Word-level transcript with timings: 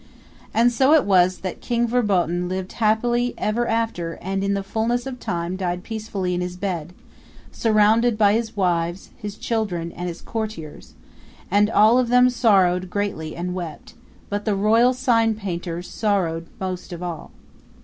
And 0.51 0.71
so 0.71 0.95
it 0.95 1.05
was 1.05 1.41
that 1.41 1.61
King 1.61 1.87
Verboten 1.87 2.49
lived 2.49 2.71
happily 2.71 3.35
ever 3.37 3.67
after 3.67 4.13
and 4.13 4.43
in 4.43 4.55
the 4.55 4.63
fullness 4.63 5.05
of 5.05 5.19
time 5.19 5.55
died 5.55 5.83
peacefully 5.83 6.33
in 6.33 6.41
his 6.41 6.57
bed, 6.57 6.93
surrounded 7.51 8.17
by 8.17 8.33
his 8.33 8.57
wives, 8.57 9.11
his 9.19 9.37
children 9.37 9.91
and 9.91 10.07
his 10.09 10.23
courtiers; 10.23 10.95
and 11.51 11.69
all 11.69 11.99
of 11.99 12.07
them 12.09 12.31
sorrowed 12.31 12.89
greatly 12.89 13.35
and 13.35 13.53
wept, 13.53 13.93
but 14.27 14.43
the 14.43 14.55
royal 14.55 14.93
signpainter 14.95 15.83
sorrowed 15.83 16.47
most 16.59 16.91
of 16.91 17.03
all. 17.03 17.29